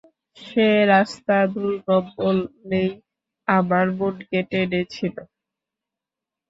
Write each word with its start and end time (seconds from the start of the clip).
সে 0.37 0.61
রাস্তা 0.87 1.35
দুর্গম 1.53 2.05
বলেই 2.17 2.89
আমার 3.47 3.85
মনকে 3.97 4.39
টেনেছিল। 4.51 5.15